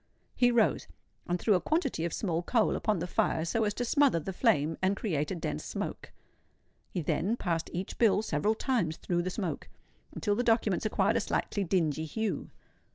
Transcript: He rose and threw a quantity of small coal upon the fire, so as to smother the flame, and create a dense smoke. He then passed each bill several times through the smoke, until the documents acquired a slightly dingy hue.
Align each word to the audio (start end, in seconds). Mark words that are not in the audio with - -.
He 0.33 0.49
rose 0.49 0.87
and 1.27 1.39
threw 1.39 1.53
a 1.53 1.61
quantity 1.61 2.05
of 2.05 2.11
small 2.11 2.41
coal 2.41 2.75
upon 2.75 2.97
the 2.97 3.05
fire, 3.05 3.45
so 3.45 3.65
as 3.65 3.75
to 3.75 3.85
smother 3.85 4.19
the 4.19 4.33
flame, 4.33 4.75
and 4.81 4.97
create 4.97 5.29
a 5.29 5.35
dense 5.35 5.63
smoke. 5.63 6.11
He 6.89 7.03
then 7.03 7.37
passed 7.37 7.69
each 7.71 7.99
bill 7.99 8.23
several 8.23 8.55
times 8.55 8.97
through 8.97 9.21
the 9.21 9.29
smoke, 9.29 9.69
until 10.11 10.33
the 10.33 10.41
documents 10.41 10.87
acquired 10.87 11.17
a 11.17 11.21
slightly 11.21 11.63
dingy 11.63 12.05
hue. 12.05 12.49